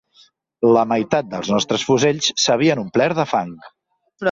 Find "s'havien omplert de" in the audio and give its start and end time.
2.49-3.29